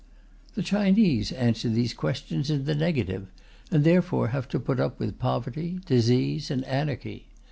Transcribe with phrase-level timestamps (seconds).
[0.55, 3.27] The Chinese answer these questions in the negative,
[3.69, 7.27] and therefore have to put up with poverty, disease, and anarchy.